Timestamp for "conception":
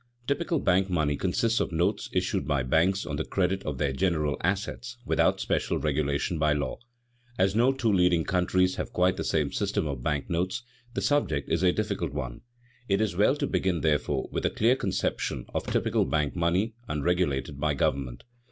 14.75-15.45